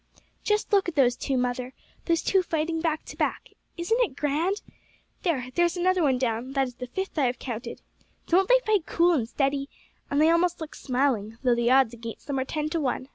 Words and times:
"Just 0.43 0.73
look 0.73 0.89
at 0.89 0.95
those 0.95 1.15
two, 1.15 1.37
mother 1.37 1.75
those 2.05 2.23
two 2.23 2.41
fighting 2.41 2.81
back 2.81 3.05
to 3.05 3.15
back. 3.15 3.49
Isn't 3.77 4.01
it 4.01 4.15
grand! 4.15 4.63
There! 5.21 5.49
there 5.53 5.65
is 5.65 5.77
another 5.77 6.01
one 6.01 6.17
down; 6.17 6.53
that 6.53 6.65
is 6.69 6.73
the 6.77 6.87
fifth 6.87 7.19
I 7.19 7.25
have 7.25 7.37
counted. 7.37 7.81
Don't 8.25 8.49
they 8.49 8.57
fight 8.65 8.87
cool 8.87 9.11
and 9.11 9.29
steady? 9.29 9.69
and 10.09 10.19
they 10.19 10.31
almost 10.31 10.59
look 10.59 10.73
smiling, 10.73 11.37
though 11.43 11.53
the 11.53 11.69
odds 11.69 11.93
against 11.93 12.25
them 12.25 12.39
are 12.39 12.45
ten 12.45 12.67
to 12.71 12.81
one. 12.81 13.09